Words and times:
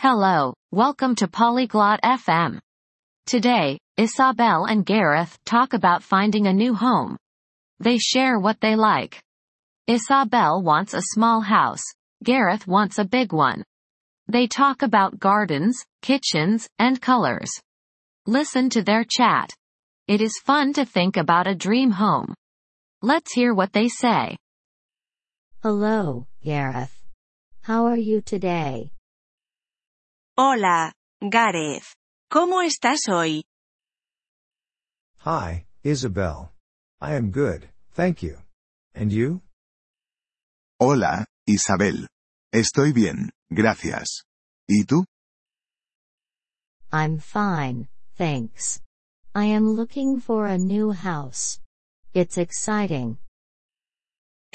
Hello, 0.00 0.54
welcome 0.70 1.16
to 1.16 1.26
Polyglot 1.26 2.00
FM. 2.02 2.60
Today, 3.26 3.80
Isabel 3.96 4.64
and 4.66 4.86
Gareth 4.86 5.36
talk 5.44 5.72
about 5.72 6.04
finding 6.04 6.46
a 6.46 6.52
new 6.52 6.72
home. 6.72 7.16
They 7.80 7.98
share 7.98 8.38
what 8.38 8.60
they 8.60 8.76
like. 8.76 9.20
Isabel 9.88 10.62
wants 10.62 10.94
a 10.94 11.02
small 11.02 11.40
house. 11.40 11.82
Gareth 12.22 12.64
wants 12.68 13.00
a 13.00 13.04
big 13.04 13.32
one. 13.32 13.64
They 14.28 14.46
talk 14.46 14.82
about 14.82 15.18
gardens, 15.18 15.76
kitchens, 16.00 16.68
and 16.78 17.02
colors. 17.02 17.50
Listen 18.24 18.70
to 18.70 18.82
their 18.82 19.02
chat. 19.02 19.50
It 20.06 20.20
is 20.20 20.40
fun 20.46 20.74
to 20.74 20.84
think 20.84 21.16
about 21.16 21.48
a 21.48 21.56
dream 21.56 21.90
home. 21.90 22.34
Let's 23.02 23.32
hear 23.32 23.52
what 23.52 23.72
they 23.72 23.88
say. 23.88 24.36
Hello, 25.60 26.28
Gareth. 26.44 27.02
How 27.62 27.86
are 27.86 27.96
you 27.96 28.20
today? 28.20 28.92
Hola, 30.40 30.92
Gareth. 31.20 31.82
¿Cómo 32.30 32.62
estás 32.62 33.08
hoy? 33.08 33.44
Hi, 35.24 35.66
Isabel. 35.82 36.52
I 37.00 37.16
am 37.16 37.32
good, 37.32 37.68
thank 37.96 38.22
you. 38.22 38.36
And 38.94 39.10
you? 39.10 39.42
Hola, 40.78 41.26
Isabel. 41.44 42.06
Estoy 42.54 42.92
bien, 42.92 43.32
gracias. 43.50 44.22
¿Y 44.68 44.84
tú? 44.84 45.04
I'm 46.92 47.18
fine, 47.18 47.88
thanks. 48.16 48.80
I 49.34 49.46
am 49.46 49.74
looking 49.74 50.20
for 50.20 50.46
a 50.46 50.56
new 50.56 50.92
house. 50.92 51.58
It's 52.14 52.38
exciting. 52.38 53.18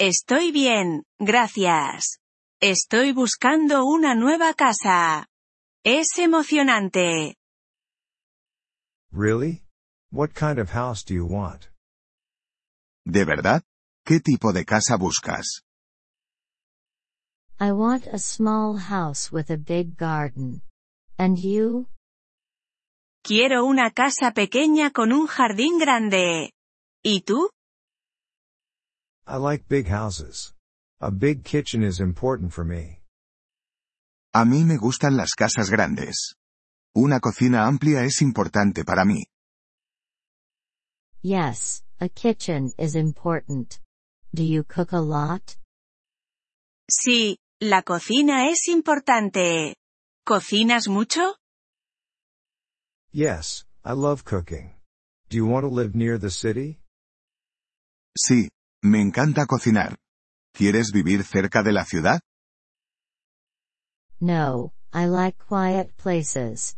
Estoy 0.00 0.50
bien, 0.50 1.02
gracias. 1.20 2.16
Estoy 2.62 3.12
buscando 3.12 3.84
una 3.84 4.14
nueva 4.14 4.54
casa. 4.54 5.26
Es 5.86 6.18
emocionante. 6.18 7.36
Really? 9.12 9.62
What 10.10 10.32
kind 10.32 10.58
of 10.58 10.70
house 10.70 11.04
do 11.04 11.12
you 11.12 11.26
want? 11.26 11.68
¿De 13.04 13.26
verdad? 13.26 13.62
¿Qué 14.06 14.20
tipo 14.20 14.54
de 14.54 14.64
casa 14.64 14.96
buscas? 14.96 15.60
I 17.60 17.72
want 17.72 18.06
a 18.06 18.18
small 18.18 18.78
house 18.78 19.30
with 19.30 19.50
a 19.50 19.58
big 19.58 19.98
garden. 19.98 20.62
And 21.18 21.38
you? 21.38 21.88
Quiero 23.22 23.66
una 23.66 23.90
casa 23.90 24.32
pequeña 24.32 24.90
con 24.90 25.12
un 25.12 25.26
jardín 25.26 25.78
grande. 25.78 26.50
¿Y 27.04 27.20
tú? 27.26 27.50
I 29.26 29.36
like 29.36 29.68
big 29.68 29.88
houses. 29.88 30.54
A 31.02 31.10
big 31.10 31.44
kitchen 31.44 31.82
is 31.82 32.00
important 32.00 32.54
for 32.54 32.64
me. 32.64 33.03
A 34.36 34.44
mí 34.44 34.64
me 34.64 34.76
gustan 34.78 35.16
las 35.16 35.34
casas 35.36 35.70
grandes. 35.70 36.34
Una 36.92 37.20
cocina 37.20 37.66
amplia 37.68 38.02
es 38.02 38.20
importante 38.20 38.84
para 38.84 39.04
mí. 39.04 39.26
Yes, 41.22 41.84
a 42.00 42.08
kitchen 42.08 42.72
is 42.76 42.96
important. 42.96 43.76
Do 44.32 44.42
you 44.42 44.64
cook 44.64 44.92
a 44.92 45.00
lot? 45.00 45.56
Sí, 46.90 47.38
la 47.60 47.82
cocina 47.82 48.48
es 48.50 48.66
importante. 48.66 49.76
¿Cocinas 50.26 50.88
mucho? 50.88 51.36
Yes, 53.12 53.68
I 53.84 53.92
love 53.92 54.24
cooking. 54.24 54.74
Do 55.30 55.36
you 55.36 55.46
want 55.46 55.64
to 55.64 55.70
live 55.70 55.94
near 55.94 56.18
the 56.18 56.30
city? 56.30 56.80
Sí, 58.16 58.48
me 58.82 59.00
encanta 59.00 59.46
cocinar. 59.46 59.96
¿Quieres 60.52 60.90
vivir 60.92 61.22
cerca 61.22 61.62
de 61.62 61.72
la 61.72 61.84
ciudad? 61.84 62.20
No, 64.20 64.72
I 64.92 65.06
like 65.06 65.38
quiet 65.38 65.96
places. 65.96 66.76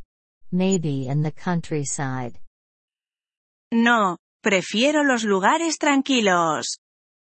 Maybe 0.50 1.06
in 1.08 1.22
the 1.22 1.32
countryside. 1.32 2.38
No, 3.72 4.16
prefiero 4.42 5.02
los 5.04 5.24
lugares 5.24 5.78
tranquilos. 5.78 6.78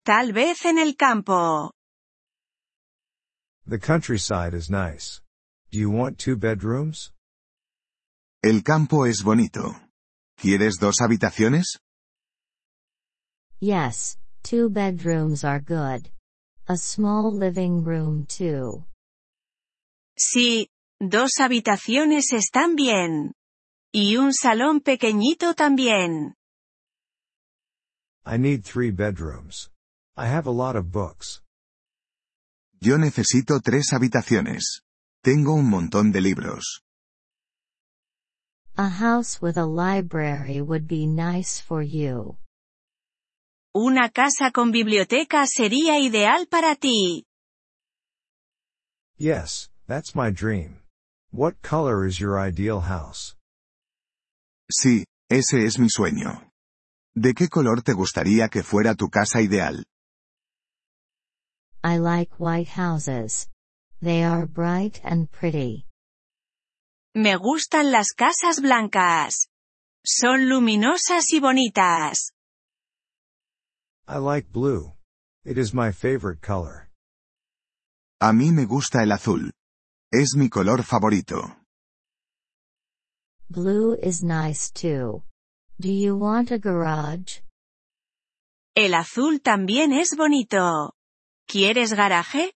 Tal 0.04 0.32
vez 0.32 0.64
en 0.64 0.78
el 0.78 0.94
campo. 0.94 1.70
The 3.66 3.78
countryside 3.78 4.54
is 4.54 4.70
nice. 4.70 5.20
Do 5.70 5.78
you 5.78 5.90
want 5.90 6.18
two 6.18 6.36
bedrooms? 6.36 7.12
El 8.42 8.62
campo 8.62 9.04
es 9.04 9.22
bonito. 9.22 9.74
¿Quieres 10.38 10.78
dos 10.78 11.00
habitaciones? 11.00 11.78
Yes, 13.60 14.16
two 14.42 14.70
bedrooms 14.70 15.44
are 15.44 15.60
good. 15.60 16.08
A 16.68 16.76
small 16.76 17.32
living 17.32 17.82
room 17.82 18.24
too. 18.26 18.84
Sí, 20.18 20.70
dos 21.00 21.38
habitaciones 21.38 22.32
están 22.32 22.74
bien. 22.74 23.34
Y 23.92 24.16
un 24.16 24.34
salón 24.34 24.80
pequeñito 24.80 25.54
también. 25.54 26.34
I 28.26 28.36
need 28.36 28.64
three 28.64 28.90
bedrooms. 28.90 29.70
I 30.16 30.26
have 30.26 30.46
a 30.46 30.52
lot 30.52 30.76
of 30.76 30.90
books. 30.90 31.42
Yo 32.80 32.98
necesito 32.98 33.60
tres 33.60 33.92
habitaciones. 33.92 34.82
Tengo 35.22 35.54
un 35.54 35.70
montón 35.70 36.12
de 36.12 36.20
libros. 36.20 36.82
A 38.76 38.90
house 38.90 39.40
with 39.40 39.56
a 39.56 39.66
library 39.66 40.60
would 40.60 40.86
be 40.86 41.06
nice 41.06 41.60
for 41.60 41.82
you. 41.82 42.36
Una 43.74 44.10
casa 44.10 44.50
con 44.52 44.70
biblioteca 44.70 45.46
sería 45.46 45.98
ideal 45.98 46.46
para 46.48 46.76
ti. 46.76 47.24
Yes, 49.16 49.70
that's 49.88 50.14
my 50.14 50.30
dream. 50.30 50.78
What 51.32 51.60
color 51.62 52.06
is 52.06 52.20
your 52.20 52.38
ideal 52.38 52.80
house? 52.80 53.34
Sí, 54.70 55.04
ese 55.30 55.64
es 55.64 55.78
mi 55.78 55.88
sueño. 55.88 56.42
¿De 57.16 57.34
qué 57.34 57.48
color 57.48 57.82
te 57.82 57.94
gustaría 57.94 58.48
que 58.48 58.62
fuera 58.62 58.94
tu 58.94 59.08
casa 59.08 59.40
ideal? 59.40 59.82
I 61.82 61.96
like 61.98 62.38
white 62.38 62.68
houses. 62.68 63.48
They 64.00 64.22
are 64.22 64.46
bright 64.46 65.00
and 65.02 65.30
pretty. 65.30 65.86
Me 67.14 67.36
gustan 67.36 67.90
las 67.90 68.12
casas 68.12 68.60
blancas. 68.60 69.48
Son 70.06 70.48
luminosas 70.48 71.32
y 71.32 71.40
bonitas. 71.40 72.32
I 74.06 74.18
like 74.18 74.52
blue. 74.52 74.92
It 75.44 75.58
is 75.58 75.74
my 75.74 75.92
favorite 75.92 76.40
color. 76.40 76.88
A 78.20 78.32
mí 78.32 78.52
me 78.52 78.64
gusta 78.64 79.02
el 79.02 79.12
azul. 79.12 79.50
Es 80.10 80.34
mi 80.34 80.48
color 80.48 80.82
favorito. 80.82 81.54
Blue 83.50 83.94
is 84.02 84.22
nice 84.22 84.70
too. 84.70 85.22
Do 85.78 85.90
you 85.90 86.16
want 86.16 86.50
a 86.50 86.58
garage? 86.58 87.42
El 88.74 88.94
azul 88.94 89.40
también 89.40 89.92
es 89.92 90.16
bonito. 90.16 90.94
¿Quieres 91.46 91.92
garaje? 91.92 92.52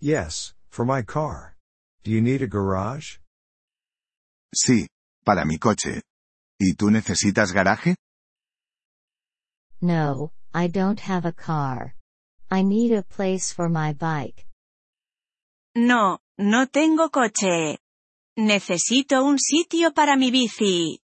Yes, 0.00 0.54
for 0.68 0.84
my 0.84 1.02
car. 1.02 1.56
Do 2.04 2.10
you 2.10 2.20
need 2.20 2.42
a 2.42 2.46
garage? 2.46 3.20
Sí, 4.54 4.86
para 5.24 5.46
mi 5.46 5.56
coche. 5.56 6.02
¿Y 6.58 6.74
tú 6.74 6.90
necesitas 6.90 7.52
garaje? 7.52 7.96
No, 9.80 10.32
I 10.52 10.68
don't 10.68 11.00
have 11.00 11.24
a 11.24 11.32
car. 11.32 11.94
I 12.50 12.62
need 12.62 12.92
a 12.92 13.02
place 13.02 13.50
for 13.50 13.70
my 13.70 13.94
bike. 13.94 14.44
No, 15.74 16.18
no 16.36 16.66
tengo 16.66 17.10
coche. 17.10 17.78
Necesito 18.36 19.24
un 19.24 19.38
sitio 19.38 19.92
para 19.92 20.16
mi 20.16 20.30
bici. 20.30 20.98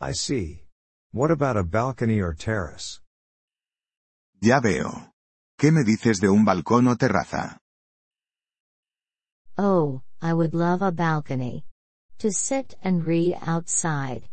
I 0.00 0.12
see. 0.14 0.64
What 1.12 1.30
about 1.30 1.56
a 1.56 1.62
balcony 1.62 2.20
or 2.20 2.34
terrace? 2.34 3.00
Ya 4.40 4.60
veo. 4.60 5.12
¿Qué 5.56 5.70
me 5.70 5.84
dices 5.84 6.18
de 6.18 6.28
un 6.28 6.44
balcón 6.44 6.88
o 6.88 6.96
terraza? 6.96 7.58
Oh, 9.56 10.02
I 10.20 10.32
would 10.32 10.54
love 10.54 10.82
a 10.82 10.90
balcony. 10.90 11.64
To 12.18 12.32
sit 12.32 12.74
and 12.82 13.06
read 13.06 13.36
outside. 13.46 14.28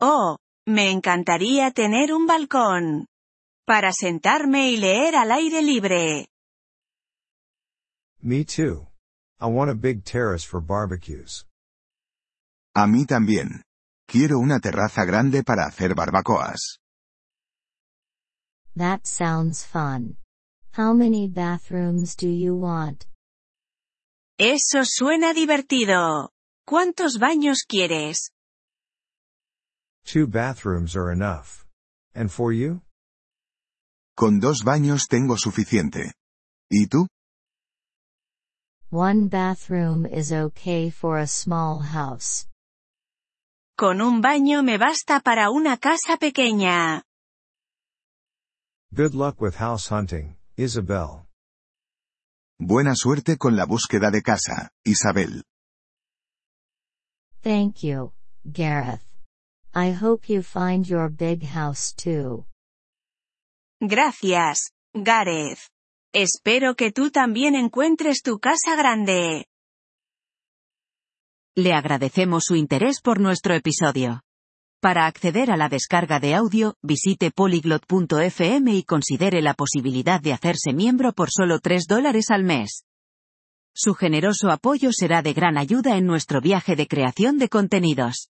Oh, 0.00 0.38
me 0.66 0.90
encantaría 0.90 1.70
tener 1.72 2.14
un 2.14 2.26
balcón. 2.26 3.06
Para 3.66 3.92
sentarme 3.92 4.70
y 4.70 4.78
leer 4.78 5.16
al 5.16 5.32
aire 5.32 5.60
libre. 5.60 6.28
Me 8.22 8.44
too. 8.44 8.86
I 9.40 9.46
want 9.46 9.70
a 9.70 9.74
big 9.74 10.04
terrace 10.04 10.44
for 10.44 10.60
barbecues. 10.60 11.46
A 12.76 12.86
mí 12.86 13.06
también. 13.06 13.62
Quiero 14.06 14.38
una 14.38 14.60
terraza 14.60 15.04
grande 15.06 15.42
para 15.42 15.66
hacer 15.66 15.94
barbacoas. 15.94 16.78
That 18.76 19.06
sounds 19.06 19.64
fun. 19.64 20.16
How 20.72 20.92
many 20.92 21.28
bathrooms 21.28 22.14
do 22.14 22.28
you 22.28 22.54
want? 22.54 23.06
Eso 24.38 24.84
suena 24.84 25.32
divertido. 25.32 26.30
¿Cuántos 26.66 27.18
baños 27.18 27.64
quieres? 27.66 28.30
Two 30.04 30.26
bathrooms 30.26 30.94
are 30.94 31.10
enough. 31.10 31.64
And 32.14 32.30
for 32.30 32.52
you? 32.52 32.82
Con 34.16 34.40
dos 34.40 34.62
baños 34.64 35.06
tengo 35.08 35.36
suficiente. 35.36 36.12
¿Y 36.70 36.86
tú? 36.86 37.06
One 38.90 39.28
bathroom 39.28 40.04
is 40.04 40.32
okay 40.32 40.90
for 40.90 41.18
a 41.18 41.26
small 41.28 41.78
house. 41.78 42.48
Con 43.78 44.00
un 44.00 44.20
baño 44.20 44.64
me 44.64 44.78
basta 44.78 45.20
para 45.20 45.48
una 45.50 45.76
casa 45.76 46.16
pequeña. 46.18 47.00
Good 48.92 49.14
luck 49.14 49.40
with 49.40 49.54
house 49.54 49.86
hunting, 49.86 50.34
Isabel. 50.56 51.24
Buena 52.58 52.96
suerte 52.96 53.38
con 53.38 53.54
la 53.54 53.64
búsqueda 53.64 54.10
de 54.10 54.22
casa, 54.22 54.70
Isabel. 54.84 55.44
Thank 57.44 57.84
you, 57.84 58.10
Gareth. 58.44 59.06
I 59.72 59.92
hope 59.92 60.28
you 60.28 60.42
find 60.42 60.84
your 60.84 61.08
big 61.08 61.44
house 61.44 61.92
too. 61.92 62.44
Gracias, 63.80 64.72
Gareth. 65.00 65.70
Espero 66.12 66.74
que 66.74 66.90
tú 66.90 67.12
también 67.12 67.54
encuentres 67.54 68.22
tu 68.22 68.40
casa 68.40 68.74
grande. 68.74 69.46
Le 71.56 71.72
agradecemos 71.72 72.42
su 72.46 72.56
interés 72.56 73.00
por 73.00 73.20
nuestro 73.20 73.54
episodio. 73.54 74.22
Para 74.80 75.06
acceder 75.06 75.52
a 75.52 75.56
la 75.56 75.68
descarga 75.68 76.18
de 76.18 76.34
audio, 76.34 76.74
visite 76.82 77.30
polyglot.fm 77.30 78.74
y 78.74 78.82
considere 78.82 79.40
la 79.40 79.54
posibilidad 79.54 80.20
de 80.20 80.32
hacerse 80.32 80.72
miembro 80.72 81.12
por 81.12 81.30
solo 81.30 81.60
3 81.60 81.84
dólares 81.88 82.30
al 82.30 82.42
mes. 82.42 82.86
Su 83.72 83.94
generoso 83.94 84.50
apoyo 84.50 84.90
será 84.92 85.22
de 85.22 85.32
gran 85.32 85.56
ayuda 85.56 85.96
en 85.96 86.06
nuestro 86.06 86.40
viaje 86.40 86.74
de 86.74 86.88
creación 86.88 87.38
de 87.38 87.48
contenidos. 87.48 88.29